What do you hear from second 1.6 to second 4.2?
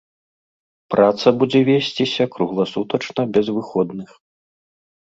весціся кругласутачна без выходных.